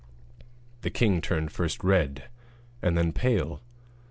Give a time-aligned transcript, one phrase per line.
[0.81, 2.23] The king turned first red
[2.81, 3.61] and then pale.